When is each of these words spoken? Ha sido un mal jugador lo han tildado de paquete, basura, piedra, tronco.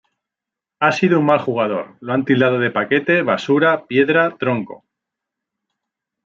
Ha 0.79 0.91
sido 0.93 1.19
un 1.19 1.27
mal 1.27 1.37
jugador 1.41 1.95
lo 1.99 2.11
han 2.11 2.25
tildado 2.25 2.57
de 2.57 2.71
paquete, 2.71 3.21
basura, 3.21 3.85
piedra, 3.85 4.35
tronco. 4.35 4.83